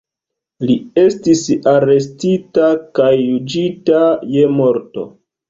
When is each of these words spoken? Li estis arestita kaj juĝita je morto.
Li 0.69 0.77
estis 1.01 1.43
arestita 1.73 2.71
kaj 3.01 3.11
juĝita 3.19 4.01
je 4.39 4.51
morto. 4.57 5.07